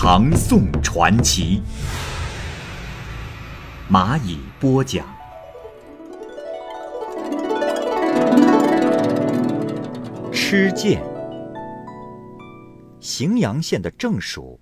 [0.00, 1.60] 唐宋传奇》，
[3.92, 5.04] 蚂蚁播讲。
[10.32, 11.02] 吃剑。
[13.00, 14.60] 荥阳县的郑蜀，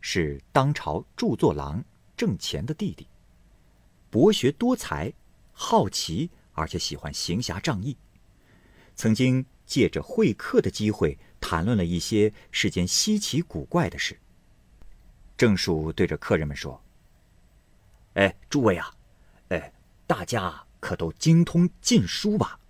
[0.00, 1.84] 是当朝著作郎
[2.16, 3.06] 郑乾的弟弟，
[4.08, 5.12] 博学多才，
[5.52, 7.94] 好奇，而且喜欢行侠仗义。
[8.96, 14.18] 曾经借着会客的机会，谈论了一些世间稀奇古怪的事。
[15.40, 16.78] 郑蜀对着客人们说
[18.12, 18.94] ：“哎，诸位啊，
[19.48, 19.72] 哎，
[20.06, 22.60] 大家可都精通禁书吧？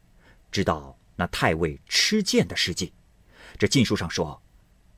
[0.52, 2.92] 知道那太尉吃剑的事迹？
[3.58, 4.40] 这禁书上说，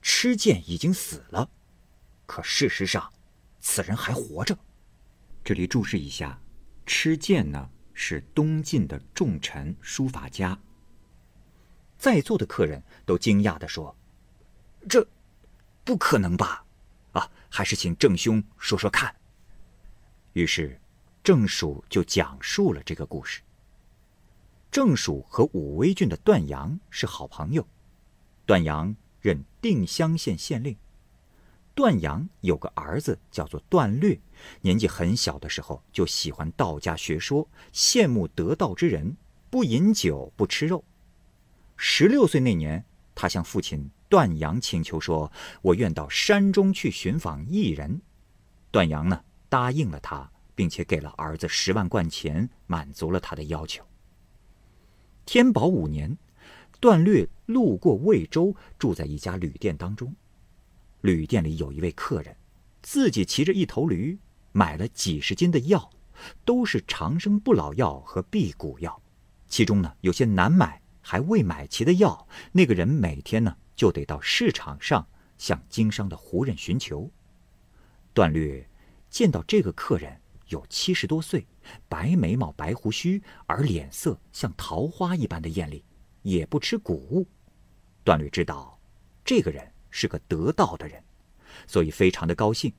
[0.03, 1.49] 吃剑已经死了，
[2.27, 3.11] 可事实上，
[3.59, 4.55] 此人还活着。
[5.43, 6.39] 这里注释一下，
[6.85, 10.61] 吃剑呢是东晋的重臣书法家。”
[11.97, 13.97] 在座的客人都惊讶地说
[14.91, 15.09] ：“这
[15.85, 16.62] 不可能吧？
[17.13, 19.15] 啊，还是请郑兄说说看。”
[20.35, 20.81] 于是，
[21.23, 23.41] 郑蜀就讲述了这个故事。
[24.71, 27.67] 郑蜀和武威郡的段阳是好朋友，
[28.47, 30.75] 段阳任定襄县县令。
[31.75, 34.19] 段阳有个儿子叫做段略，
[34.61, 39.17] 年纪很小的时候就喜欢道家学说，羡慕得道之人，
[39.51, 40.83] 不饮酒，不吃肉。
[41.77, 45.33] 十六岁那年，他向父亲段阳请求说
[45.63, 48.03] ：“我愿到山中去寻访异人。”
[48.71, 53.83] 段阳呢答应了他，并且给了儿子十万贯钱，满足了他的要求。
[55.25, 56.15] 天宝五年，
[56.79, 60.15] 段略路过魏州，住在一家旅店当中。
[61.01, 62.37] 旅店里有一位客人，
[62.83, 64.19] 自己骑着一头驴，
[64.53, 65.89] 买了几十斤的药，
[66.45, 69.01] 都是长生不老药和辟谷药，
[69.49, 70.83] 其中呢有些难买。
[71.05, 75.07] 还未买齐的药，那个人每天呢就得到市场上
[75.39, 77.11] 向经商的胡人寻求。
[78.15, 78.69] 段略
[79.09, 81.47] 见到这个客人有七十多岁，
[81.89, 85.85] 白眉毛、白胡须，而脸色像桃花一般的艳丽，
[86.23, 87.27] 也不吃谷物。
[88.05, 88.79] 段略知道
[89.25, 91.03] 这个人是个得道的人，
[91.67, 92.73] 所以非常的高兴。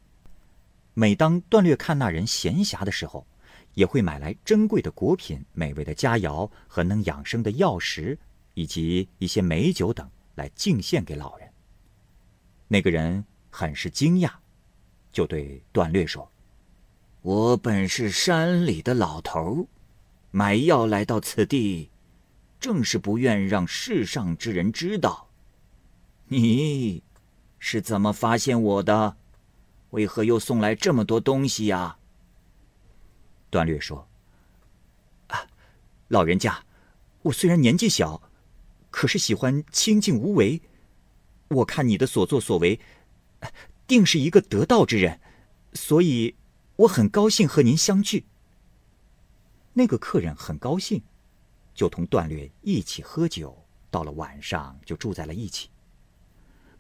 [0.94, 3.26] 每当段略看那人闲暇的时候，
[3.74, 8.20] 也会买来珍贵的果品、美味的佳肴和能养生的药食，
[8.54, 11.50] 以及一些美酒等来敬献给老人。
[12.68, 14.32] 那个人很是惊讶，
[15.12, 16.32] 就对段略说
[17.22, 19.68] ：“我本是山里的老头，
[20.32, 21.92] 买药来到此地，
[22.60, 25.30] 正是不愿让世上之人知道。
[26.28, 27.04] 你
[27.60, 29.18] 是怎么发现我的？
[29.92, 32.00] 为何又送来这么多东西呀？”
[33.52, 34.08] 段略说
[35.30, 35.46] ：“啊，
[36.08, 36.66] 老人家，
[37.22, 38.20] 我虽然年纪小，
[38.94, 40.62] 可是喜欢清静无为。
[41.48, 42.80] 我看你的所作所为，
[43.88, 45.20] 定是一个得道之人，
[45.74, 46.36] 所以
[46.76, 48.28] 我很高兴和您相聚。”
[49.74, 51.02] 那个客人很高兴，
[51.74, 55.70] 就同段略一起喝酒，到了晚上就住在了一起。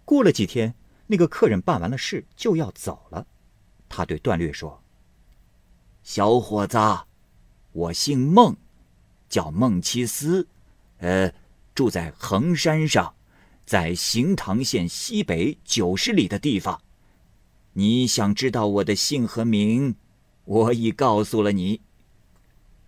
[0.05, 0.75] 过了几天，
[1.07, 3.25] 那个客人办完了事就要走了，
[3.89, 4.83] 他对段略说。
[6.03, 6.77] 小伙子，
[7.71, 8.55] 我姓孟，
[9.27, 10.47] 叫孟七思，
[10.97, 11.33] 呃，
[11.73, 13.15] 住在衡山上，
[13.65, 16.81] 在行唐县西北九十里的地方。
[17.73, 19.95] 你想知道我的姓和名，
[20.45, 21.81] 我已告诉了你。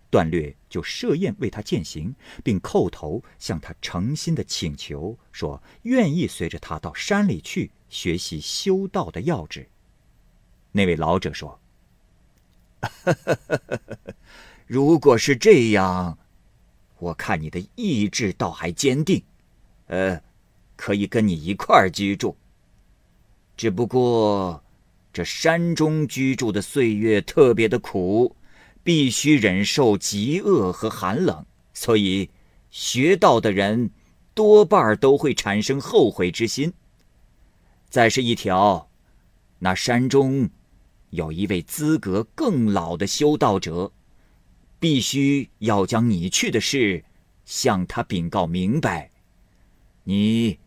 [0.08, 2.14] 段略就设宴为他饯行，
[2.44, 9.68] 并叩头向他诚心的请求，说愿意随着他到山里去学习修道的要旨。
[10.72, 11.58] 那位老者说。
[14.66, 16.18] 如果是这样，
[17.06, 19.22] 我看你的意志倒还坚定，
[19.86, 20.20] 呃，
[20.74, 22.36] 可以跟你一块儿居住。
[23.56, 24.64] 只不过，
[25.12, 28.34] 这山中居住的岁月特别的苦，
[28.82, 32.28] 必须忍受极饿和寒冷，所以
[32.70, 33.90] 学道的人
[34.34, 36.72] 多半都会产生后悔之心。
[37.88, 38.88] 再是一条，
[39.60, 40.50] 那山中。
[41.10, 43.92] 有一位资格更老的修道者，
[44.86, 47.04] 必须要将你去的事
[47.44, 49.10] 向他禀告明白。
[50.04, 50.60] 你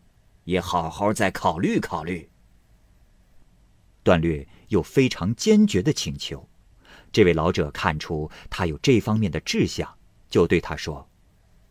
[0.44, 2.28] 也好好再考虑考虑。
[4.02, 6.46] 段略又非常坚决的请求。
[7.10, 9.96] 这位老者看出他有这方面的志向，
[10.28, 11.08] 就对他说：“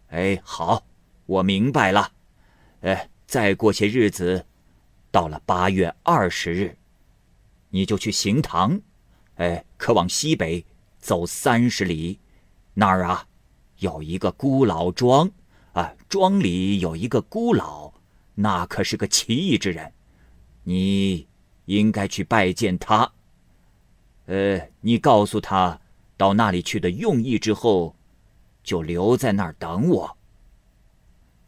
[0.09, 0.83] 哎，好，
[1.27, 2.13] 我明白了。
[2.81, 4.47] 哎，再过些日子，
[5.11, 6.75] 到了八月二十日，
[7.69, 8.81] 你就去行堂，
[9.35, 10.65] 哎，可往西北
[10.97, 12.19] 走三十里，
[12.79, 13.27] 那儿啊，
[13.79, 15.29] 有一个孤老庄，
[15.73, 17.91] 啊，庄里有一个孤老，
[18.35, 19.91] 那可是个奇异之人，
[20.63, 21.27] 你
[21.65, 23.11] 应该去拜见他。”
[24.27, 25.81] 呃，你告诉他，
[26.15, 27.93] 到那里去的用意之后，
[28.63, 30.17] 就留在那儿等我。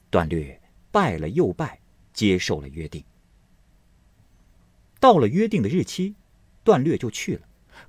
[0.10, 0.62] 段略
[0.92, 1.80] 拜了又拜，
[2.12, 3.02] 接受了约定。
[5.00, 6.14] 到了约定的日期，
[6.62, 7.44] 段略就去了，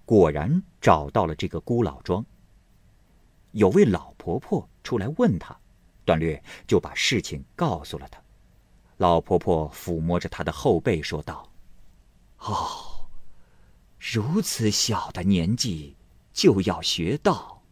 [0.04, 2.24] 果然找到了这个孤老庄。
[3.52, 5.56] 有位老婆婆出来问他，
[6.04, 8.20] 段略就把事情告诉了他。
[8.98, 11.50] 老婆婆抚摸着他的后背说道
[12.38, 12.88] ：“哦。”
[14.12, 15.96] 如此小的年纪
[16.32, 17.62] 就要学道，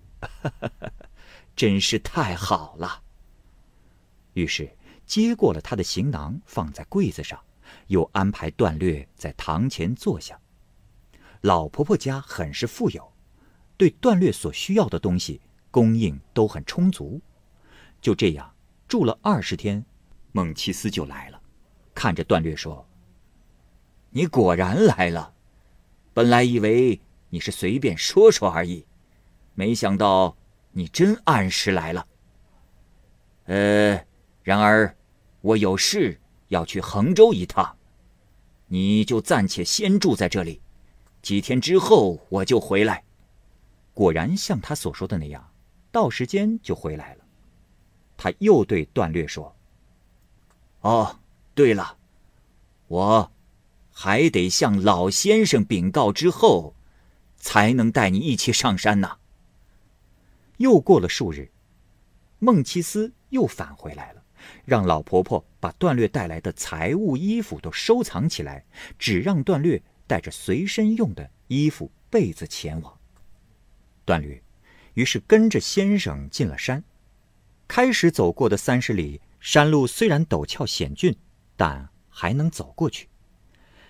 [1.57, 3.03] 真是太好了。
[4.35, 7.43] 于是接过了他的行囊，放在柜子上，
[7.89, 10.41] 又安排段略在堂前坐下。
[11.41, 13.13] 老婆婆家很是富有，
[13.77, 17.21] 对段略所需要的东西供应都很充足。
[18.01, 18.55] 就这样
[18.89, 19.85] 住了二十天，
[20.33, 21.41] 孟奇斯就来了，
[21.95, 22.87] 看着段略说
[24.11, 25.35] ：“你果然来了。”
[26.13, 28.85] 本来以为你是随便说说而已，
[29.55, 30.37] 没想到
[30.73, 32.07] 你真按时来了。
[33.45, 34.05] 呃，
[34.43, 34.97] 然而
[35.41, 37.77] 我有事要去衡州一趟，
[38.67, 40.61] 你就暂且先住在这里，
[41.23, 43.05] 几天之后我就回来。
[43.93, 45.50] 果然像他所说的那样，
[45.91, 47.25] 到时间就回来了。
[48.17, 49.57] 他又对段略说
[50.83, 51.19] ：“哦，
[51.55, 51.97] 对了，
[52.89, 53.33] 我。”
[53.93, 56.75] 还得向老先生禀告之后，
[57.37, 59.19] 才能带你一起上山呢。
[60.57, 61.51] 又过了数日，
[62.39, 64.23] 孟奇斯又返回来了，
[64.65, 68.65] 让老婆婆把段略带来的财物、衣服都收藏起来，
[68.99, 72.99] 只让段略带着随身用的衣服、被子前往。
[74.07, 74.43] 段略
[75.01, 76.85] 于是跟着先生进了山。
[77.67, 81.17] 开始走过的三十里山路虽然陡峭险峻，
[81.57, 83.09] 但还能走过去。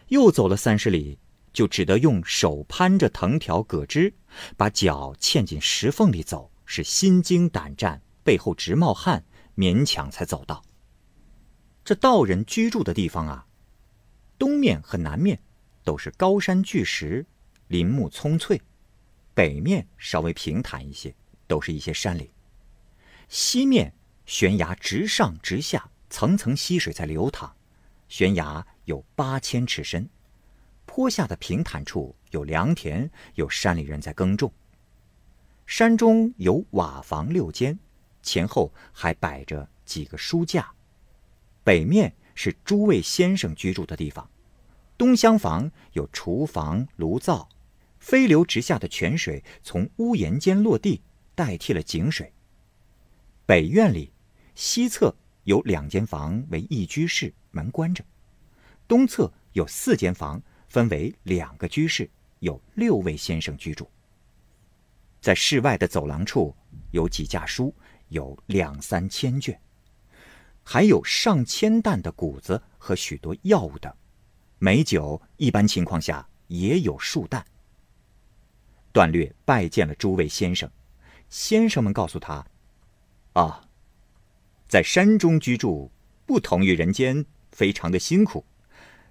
[0.06, 1.18] 又走了三十里，
[1.52, 4.14] 就只得用手攀着藤条葛枝，
[4.56, 9.24] 把脚嵌进石缝里走，是心惊胆战，背后直冒汗，
[9.56, 10.62] 勉强才走到。
[11.84, 13.46] 这道人居住的地方啊，
[14.38, 15.40] 东面和南面
[15.82, 17.26] 都是高山巨石，
[17.66, 18.56] 林木葱翠；
[19.34, 21.14] 北面稍微平坦一些，
[21.46, 22.26] 都是一些山岭；
[23.28, 23.94] 西面
[24.26, 27.54] 悬崖直上直下，层层溪水在流淌，
[28.08, 28.66] 悬崖。
[28.86, 30.10] 有八千尺深，
[30.84, 34.52] 坡下的平坦处有良田，有山里人在耕种。
[35.64, 37.78] 山中有瓦房六间，
[38.20, 40.68] 前后还摆着几个书架。
[41.62, 44.28] 北面是诸位先生居住的地方，
[44.98, 47.48] 东厢房有厨房、炉灶，
[48.00, 51.00] 飞流直下的泉水从屋檐间落地，
[51.34, 52.32] 代替了井水。
[53.46, 54.10] 北院里，
[54.54, 55.14] 西侧
[55.44, 58.02] 有两间房为一居室，门关着。
[58.88, 63.88] 东侧有四间房，分为两个居室，有六位先生居住。
[65.20, 66.54] 在室外的走廊处
[66.92, 67.74] 有几架书，
[68.08, 69.60] 有两三千卷，
[70.64, 73.92] 还有上千担的谷子和许多药物等。
[74.58, 77.44] 美酒一般情况下也有数担。
[78.92, 80.70] 段略拜见了诸位先生，
[81.28, 82.46] 先生们告诉他
[83.34, 83.68] ：“啊，
[84.68, 85.90] 在山中居住
[86.26, 88.44] 不同于人间，非常的辛苦。”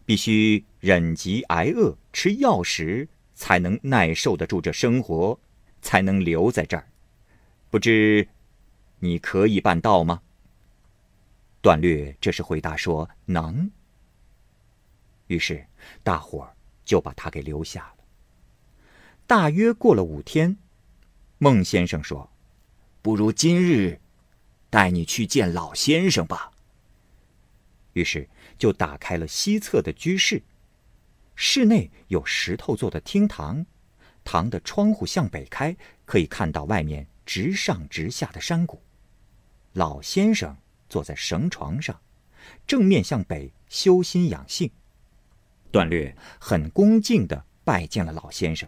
[0.06, 5.40] 必须忍饥挨饿，吃药食，才能耐受得住这生活，
[5.84, 6.90] 才能留在这儿。
[7.70, 8.28] 不知
[8.98, 10.24] 你可以办到吗？
[11.62, 13.70] 段略这时回答说：“能。”
[15.28, 15.64] 于是
[16.02, 16.52] 大伙
[16.84, 17.99] 就把他给留下了。
[19.30, 20.58] 大约过了五天，
[21.38, 22.32] 孟先生说
[23.04, 24.02] ：“不如今日
[24.72, 26.52] 带你去见老先生吧。”
[27.94, 28.28] 于是。
[28.58, 30.42] 就打开了西侧的居室，
[31.34, 33.66] 室内有石头做的厅堂，
[34.26, 38.82] 堂的窗户向北开，可以看到外面直上直下的山谷。
[39.72, 40.58] 老先生
[40.90, 42.02] 坐在绳床上，
[42.68, 44.70] 正面向北修心养性。
[45.72, 48.68] 段略很恭敬地拜见了老先生，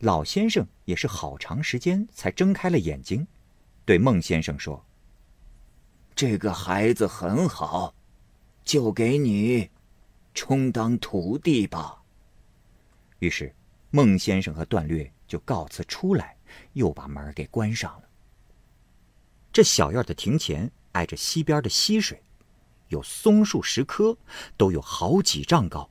[0.00, 3.26] 老先生也是好长时间才睁开了眼睛，
[3.84, 4.84] 对孟先生说
[6.14, 7.94] ：“这个孩子很好。”
[8.62, 9.68] 就给你
[10.32, 12.02] 充当徒弟吧。
[13.18, 13.52] 于是
[13.90, 16.36] 孟先生和段略就告辞出来，
[16.74, 18.08] 又把门给关上了。
[19.52, 22.22] 这小院的庭前挨着西边的溪水，
[22.88, 24.16] 有松树十棵，
[24.56, 25.90] 都有好几丈高。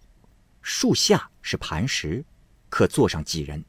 [0.61, 2.23] 树下是磐石，
[2.69, 3.61] 可坐上几人。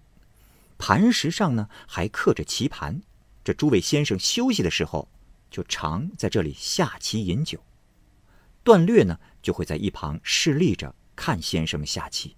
[0.80, 3.02] 磐石上呢还刻着棋盘。
[3.44, 5.08] 这诸位先生休息的时候，
[5.50, 7.60] 就常在这里下棋饮酒。
[8.64, 12.34] 段略呢就会在一旁侍立着看先生们下棋。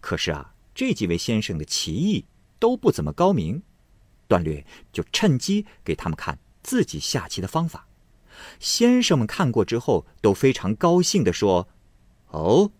[0.00, 2.24] 可是啊，这几位先生的棋艺
[2.60, 3.62] 都不怎么高明，
[4.28, 6.38] 段略就趁机给他们看。
[6.62, 7.86] 自己下棋的方法，
[8.58, 11.68] 先生们看过之后都非常高兴地说
[12.30, 12.72] ：“哦，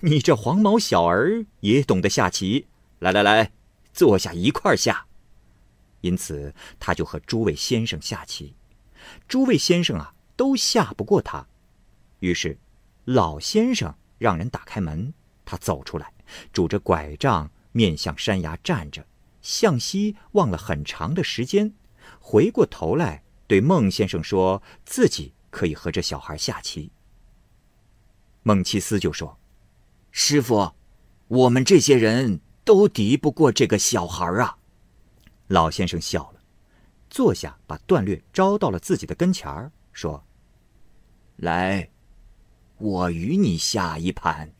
[0.00, 2.66] 你这黄毛小儿也懂得下棋，
[2.98, 3.52] 来来来，
[3.96, 5.06] 坐下一块下。”
[6.02, 8.54] 因此，他就和诸位先生下棋。
[9.26, 11.44] 诸位先生啊，都下不过他。
[12.20, 12.56] 于是，
[13.06, 15.12] 老先生让人打开门，
[15.44, 16.12] 他走出来，
[16.52, 19.04] 拄着拐杖，面向山崖站着，
[19.42, 21.72] 向西望了很长的时间。
[22.20, 26.92] 回过头来，对孟先生说：“自己可以和这小孩下棋。”
[28.44, 29.38] 孟七思就说
[30.12, 30.72] ：“师傅，
[31.26, 34.58] 我们这些人都敌不过这个小孩啊。”
[35.48, 36.40] 老先生笑了，
[37.08, 40.22] 坐下，把段略招到了自己的跟前儿，说
[41.36, 41.88] ：“来，
[42.78, 44.52] 我与你下一盘。”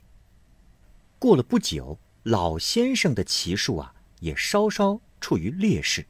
[1.19, 6.07] 过了不久，老先生的棋术啊，也稍稍处于劣势。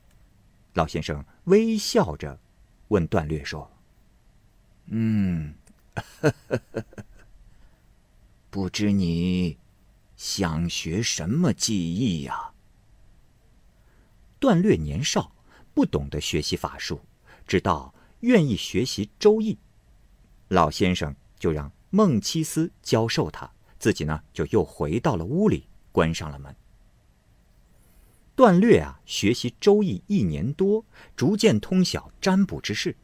[0.75, 2.39] 老先生微笑着
[2.89, 3.71] 问段略说
[4.93, 5.55] ：“嗯，
[8.51, 9.57] 不知你
[10.17, 12.53] 想学什么技艺呀？”
[14.39, 15.33] 段略年少，
[15.73, 17.01] 不懂得学习法术，
[17.47, 19.59] 直到愿意学习周易。
[20.49, 26.55] 老先生就让孟七思教授他，自己呢就又回到了屋里，关上了门。
[28.35, 30.85] 段略啊，学习周易一年多，
[31.17, 32.95] 逐渐通晓占卜之事，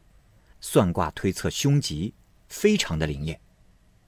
[0.61, 2.13] 算卦推测凶吉，
[2.47, 3.41] 非常的灵验。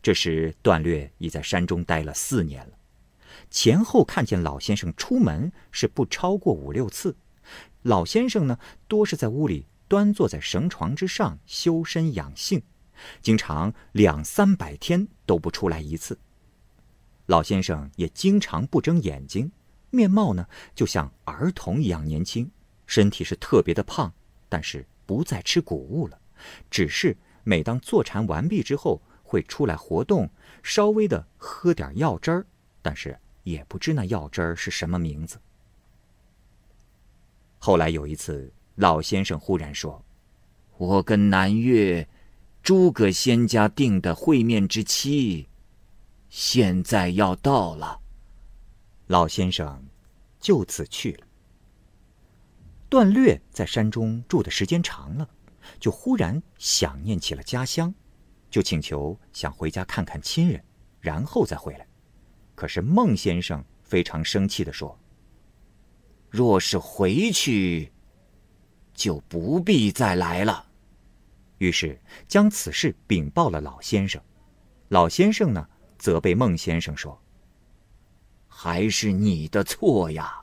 [0.04, 2.78] 这时段略已在山中待了四年了，
[3.50, 7.16] 前后看见老先生出门是不超过五六次。
[7.84, 12.64] 老先生呢，多是在屋里端坐在绳床之上修身养性，
[13.22, 16.18] 经常两三百天都不出来一次。
[17.28, 19.52] 老先生也经常不睁眼睛。
[19.92, 22.52] 面貌呢，就像儿童一样年轻，
[22.86, 24.12] 身体是特别的胖，
[24.50, 26.20] 但是不再吃谷物了，
[26.70, 30.30] 只是每当坐禅完毕之后会出来活动，
[30.64, 32.46] 稍微的喝点药汁儿，
[32.82, 35.40] 但是也不知那药汁儿是什么名字。
[37.60, 40.04] 后来有一次，老先生忽然说
[40.78, 42.08] ：“我跟南岳
[42.64, 45.48] 诸葛仙家定的会面之期，
[46.28, 48.02] 现在要到了。”
[49.08, 49.86] 老先生
[50.40, 51.28] 就此去了。
[52.90, 55.30] 段略在山中住的时间长了，
[55.80, 57.94] 就忽然想念起了家乡，
[58.50, 60.64] 就请求想回家看看亲人，
[61.00, 61.86] 然后再回来。
[62.56, 64.98] 可是孟先生非常生气的说
[66.32, 67.92] ：“若是回去，
[68.94, 70.66] 就不必再来了。”
[71.60, 74.22] 于是将此事禀报了老先生。
[74.90, 77.22] 老先生呢，责备孟先生说。
[78.48, 80.42] 还是你的错呀！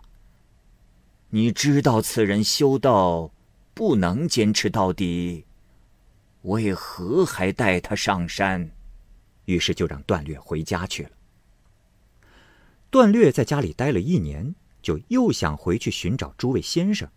[1.30, 3.32] 你知道此人修道
[3.72, 5.46] 不能坚持到底，
[6.42, 8.70] 为何还带他上山？
[9.46, 11.10] 于是就让段略回家去了。
[12.92, 17.08] 段略在家里待了一年，就又想回去寻找诸位先生，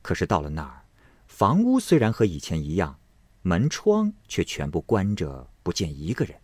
[0.00, 0.84] 可是到了那儿，
[1.26, 2.96] 房屋虽然和以前一样，
[3.42, 6.38] 门窗却全部关着，不见一个人。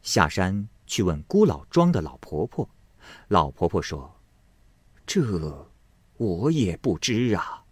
[0.00, 2.70] 下山去问孤老庄的老婆婆。
[3.26, 4.14] 老婆婆说
[5.04, 5.68] ：“这
[6.18, 7.64] 我也不知啊，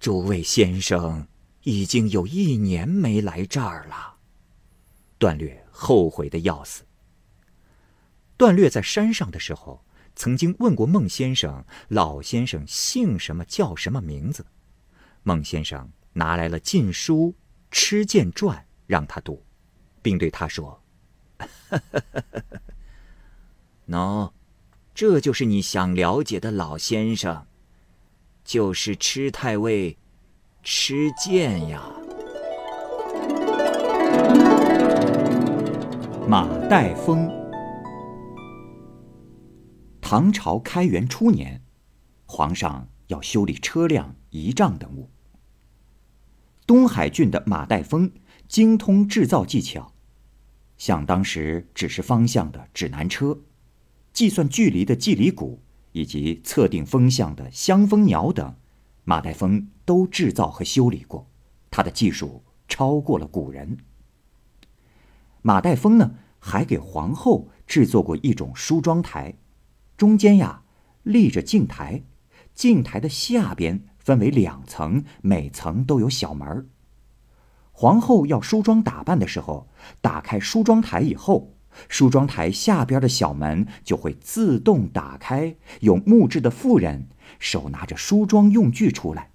[0.00, 1.28] 诸位先生
[1.62, 4.16] 已经有一年没来这儿了。”
[5.18, 6.82] 段略后悔的要死。
[8.36, 13.44] 段略在山上的时候，曾经问过孟先生：“老先生姓什么？
[13.44, 14.46] 叫什么名字？”
[15.24, 17.30] 孟先生拿来了禁书
[17.70, 19.42] 《吃剑传》让他读，
[20.02, 20.80] 并对他说
[23.88, 24.30] ：“喏。”
[24.96, 27.46] 这就是你想了解的老先生，
[28.42, 29.98] 就是吃太尉，
[30.62, 31.82] 吃剑呀。
[36.26, 37.45] 马岱峰。
[40.08, 41.62] 唐朝开元初年，
[42.26, 45.10] 皇上要修理车辆、仪仗等物。
[46.64, 48.12] 东海郡的马岱峰
[48.46, 49.94] 精通制造技巧，
[50.78, 53.40] 像当时指示方向的指南车。
[54.12, 55.60] 计算距离的计里鼓，
[55.90, 58.54] 以及测定风向的香风鸟等，
[59.02, 61.28] 马岱峰都制造和修理过。
[61.68, 63.78] 他的技术超过了古人。
[65.42, 69.34] 马岱峰呢，还给皇后制作过一种梳妆台，
[69.96, 70.62] 中间呀
[71.02, 72.02] 立着镜台，
[72.54, 76.66] 镜台的下边分为两层，每层都有小门儿。
[77.72, 79.68] 皇后要梳妆打扮的时候，
[80.00, 81.54] 打开梳妆台以后，
[81.88, 89.30] 梳妆台下边的小门就会自动打开，有木质的妇人手拿着梳妆用具出来。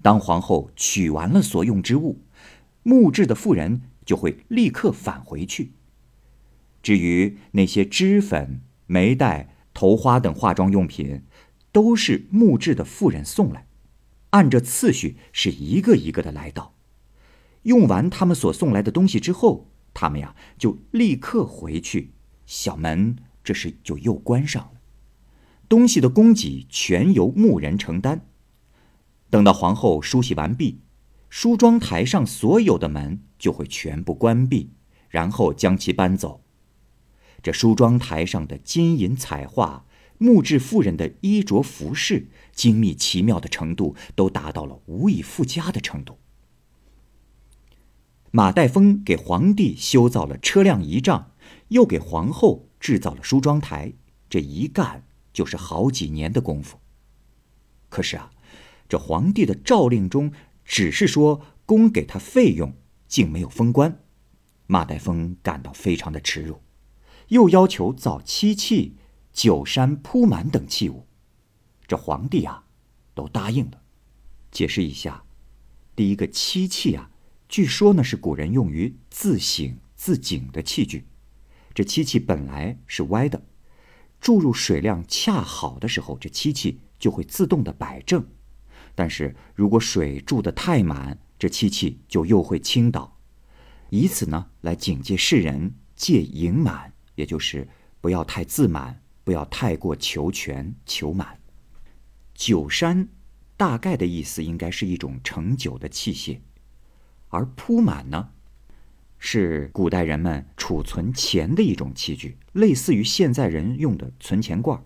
[0.00, 2.22] 当皇后取完了所用之物，
[2.82, 5.72] 木质的妇人就会立刻返回去。
[6.82, 11.24] 至于那些脂粉、眉黛、头花等化妆用品，
[11.72, 13.66] 都是木质的妇人送来，
[14.30, 16.76] 按着次序是一个一个的来到。
[17.62, 22.12] 用完他们所送来的东西之后，他们呀就立刻回去，
[22.46, 24.80] 小门这时就又关上了。
[25.68, 28.24] 东西的供给全由牧人承担。
[29.30, 30.78] 等到皇后梳洗完毕，
[31.28, 34.70] 梳妆台上所有的门就会全部关闭，
[35.08, 36.41] 然后将其搬走。
[37.42, 39.84] 这梳妆台上的金银彩画、
[40.18, 46.18] 木质妇人的衣着服饰，精密奇妙的程度都达到了无以复加的程度。
[48.30, 51.32] 马岱峰给皇帝修造了车辆仪仗，
[51.68, 53.92] 又给皇后制造了梳妆台，
[54.30, 56.78] 这一干就是好几年的功夫。
[57.90, 58.30] 可是啊，
[58.88, 60.32] 这皇帝的诏令中
[60.64, 62.74] 只是说供给他费用，
[63.06, 64.00] 竟没有封官。
[64.66, 66.62] 马岱峰感到非常的耻辱，
[67.32, 68.94] 又要求造漆器、
[69.32, 71.06] 酒山、铺满等器物。
[71.86, 72.64] 这皇帝啊，
[73.14, 73.80] 都答应了。
[74.50, 75.24] 解释一下，
[75.96, 77.10] 第一个漆器啊。
[77.48, 81.06] 据说呢，是古人用于自省自警的器具。
[81.72, 83.42] 这漆器本来是歪的，
[84.20, 88.26] 注入水量恰好的时候，这漆器就会自动的摆正。
[88.94, 93.16] 但是如果水注得太满，这漆器就又会倾倒。
[93.88, 96.91] 以此呢，来警戒世人戒盈满，
[97.22, 97.68] 也就是
[98.00, 101.38] 不要太自满，不要太过求全求满。
[102.34, 103.08] 酒山，
[103.56, 106.40] 大概的意思应该是一种盛酒的器械。
[107.28, 108.30] 而铺满呢，
[109.20, 114.84] 是古代人们储存钱的一种器具，类似于现在人用的存钱罐。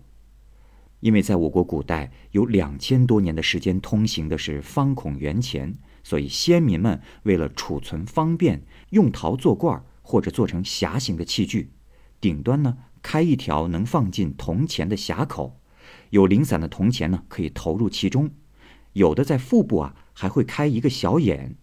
[0.99, 5.73] 因为在我国古代有两千多年的时间通行的是方孔圆钱，
[6.03, 11.71] 所以先民们为了储存方便，用陶做罐或者做成匣形的器具，
[12.19, 15.59] 顶端呢开一条能放进铜钱的匣口，
[16.09, 18.31] 有零散的铜钱呢可以投入其中，
[18.93, 21.55] 有的在腹部啊还会开一个小眼。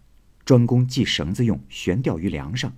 [0.43, 2.71] 专供系绳子用，悬吊于梁上。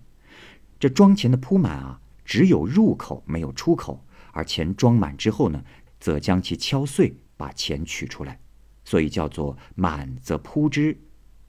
[0.80, 5.64] 这装钱的铺满啊，只有入口没有出口，而钱装满之后呢，
[6.00, 8.40] 则将其敲碎，把钱取出来，
[8.86, 10.98] 所以叫做满则铺之，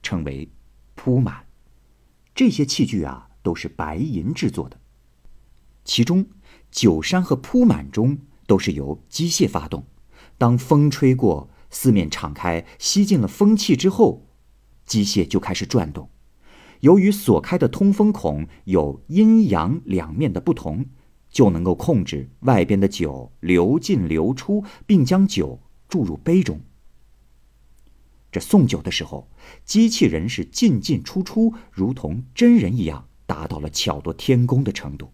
[0.01, 0.49] 称为
[0.95, 1.45] 铺满。
[2.35, 4.78] 这些器具啊，都是白银制作的。
[5.89, 6.27] 其中
[6.69, 9.87] 酒山和铺满中都是由机械发动，
[10.37, 14.27] 当风吹过，四面敞开，吸进了风气之后。
[14.85, 16.07] 机械就开始转动，
[16.81, 20.85] 由于所开的通风孔有阴阳两面的不同，
[21.27, 26.61] 就能够控制外边的酒流进流出，并将酒注入杯中。
[28.31, 29.27] 这送酒的时候，
[29.65, 35.11] 机器人是进进出出，如同真人一样，达到了巧夺天工的程度。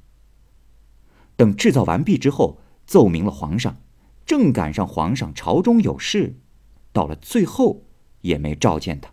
[1.35, 3.77] 等制造完毕之后，奏明了皇上，
[4.25, 6.39] 正赶上皇上朝中有事，
[6.91, 7.85] 到了最后
[8.21, 9.11] 也没召见他。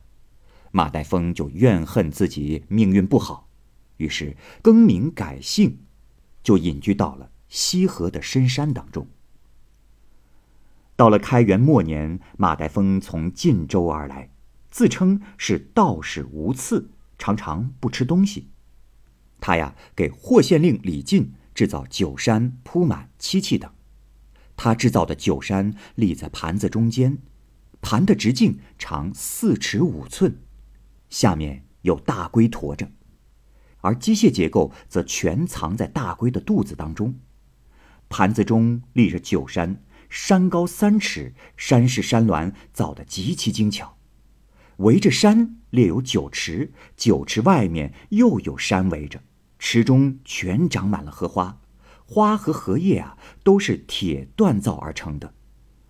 [0.71, 3.49] 马岱峰就怨恨自己命运不好，
[3.99, 5.81] 于是更名改姓，
[6.43, 9.07] 就隐居到了西河的深山当中。
[10.97, 14.31] 到了开元末年，马岱峰从晋州而来，
[14.71, 18.49] 自称是道士无刺，常常不吃东西。
[19.41, 23.71] 他呀，给霍县令李进制造酒山、铺满、漆器等。
[24.57, 27.19] 他制造的酒山立在盘子中间，
[27.81, 30.39] 盘的直径长四尺五寸。
[31.09, 32.91] 下面有大龟驮着，
[33.81, 37.19] 而机械结构则全藏在大龟的肚子当中。
[38.09, 43.97] 盘子中立着酒山，山高三尺，山势山峦造得极其精巧。
[44.77, 49.23] 围着山列有酒池，酒池外面又有山围着，
[49.65, 51.61] 池中全长满了荷花，
[52.05, 55.33] 花和荷叶啊都是铁锻造而成的。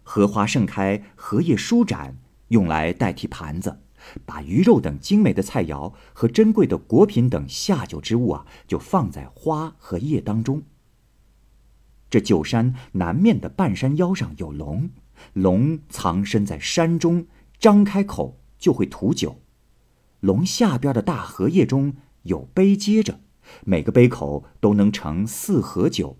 [0.03, 3.81] 荷花盛开，荷叶舒展，用来代替盘子。
[4.27, 10.63] 把鱼肉等精美的菜肴和珍贵的果品等下酒之物啊，就放在花和叶当中。
[12.11, 14.91] 这酒山南面的半山腰上有龙，
[15.33, 17.27] 龙藏身在山中，
[17.59, 19.41] 张开口就会吐酒。
[20.21, 23.19] 龙下边的大荷叶中有杯接着，
[23.65, 26.19] 每个杯口都能盛四合酒。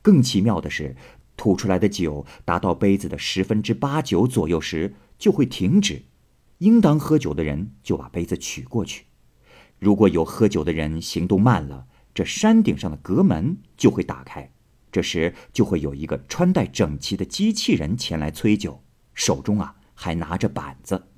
[0.00, 0.96] 更奇妙的是，
[1.36, 6.02] 吐出来的酒达到杯子的十分之八九左右时就会停止，
[6.58, 9.06] 应当喝酒的人就把杯子取过去。
[9.78, 14.52] 如果有喝酒的人行动慢了，这山顶上的阁门就会打开。
[14.92, 21.08] 这时就会有一个穿戴整齐的机器人前来催酒，手中啊还拿着板子。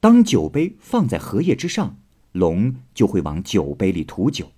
[0.00, 2.00] 当酒杯放在荷叶之上，
[2.38, 4.52] 龙就会往酒杯里吐酒。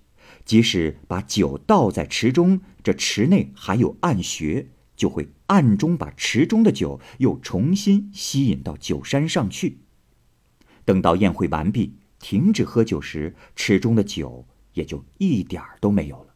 [0.45, 9.79] 即使把酒倒在池中，这池内还有暗穴，就会暗中把池中的酒又重新吸引到酒山上去。
[10.83, 16.33] 等到宴会完毕，停止喝酒时，池中的酒也就一点儿都没有了。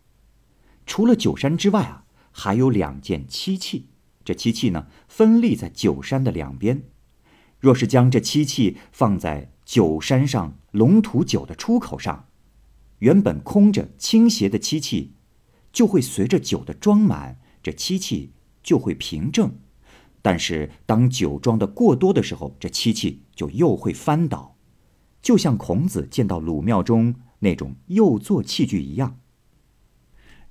[0.85, 3.87] 除了酒山之外啊，还有两件漆器。
[4.23, 6.83] 这漆器呢，分立在酒山的两边。
[7.59, 12.29] 若是将这漆器放在酒山上龙吐酒的出口上，
[12.99, 15.13] 原本空着倾斜的漆器，
[15.73, 19.57] 就会随着酒的装满，这漆器就会平正。
[20.21, 24.55] 但是当酒装的过多的时候，这漆器就又会翻倒，
[25.21, 29.19] 就像孔子见到鲁庙中那种右座器具一样。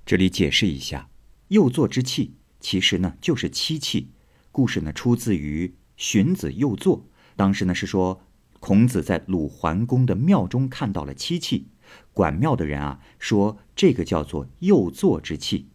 [0.05, 1.09] 这里解释一下，
[1.47, 4.11] 右座之器其实呢就是漆器。
[4.51, 6.99] 故事呢出自于《荀子·右座》，
[7.35, 8.21] 当时呢是说
[8.67, 11.67] 孔子在鲁桓公的庙中看到了漆器，
[12.13, 15.69] 管庙的人啊说这个叫做右座之器。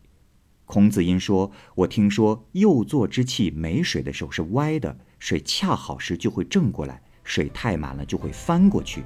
[0.66, 9.04] 孔子因说：“我听说右座之器没水的时候是歪的，水恰好时就会正过来，水太满了就会翻过去。”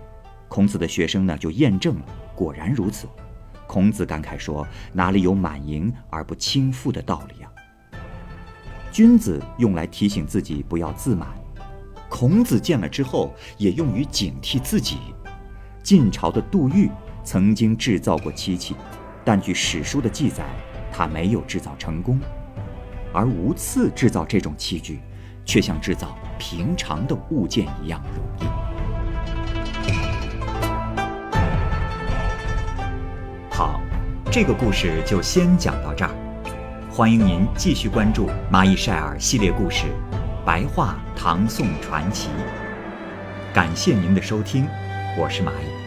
[0.48, 3.06] 孔子的学生呢就验证了，果然如此。
[3.66, 7.52] 孔子感慨说：“哪里有满盈而不倾覆的道理啊？”
[8.90, 11.28] 君子用来提醒自己不要自满，
[12.08, 14.98] 孔子见了之后也用于警惕自己。
[15.82, 16.90] 晋朝的杜预
[17.22, 18.74] 曾经制造过漆器，
[19.24, 20.44] 但据史书的记载，
[20.92, 22.18] 他没有制造成功。
[23.12, 25.00] 而吴次制造这种器具，
[25.44, 28.44] 却像制造平常的物件一样容易。
[33.50, 33.80] 好
[34.32, 36.10] 这个故事就先讲到这儿，
[36.90, 39.86] 欢迎您继续关注《蚂蚁晒尔》系列故事
[40.44, 42.28] 《白话唐宋传奇》。
[43.54, 44.68] 感谢您的收听，
[45.16, 45.83] 我是蚂蚁。